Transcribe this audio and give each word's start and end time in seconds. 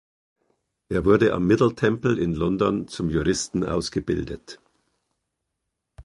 Er 0.89 1.05
wurde 1.05 1.31
am 1.31 1.45
Middle 1.45 1.75
Temple 1.75 2.19
in 2.19 2.33
London 2.33 2.87
zum 2.87 3.11
Juristen 3.11 3.63
ausgebildet. 3.63 4.59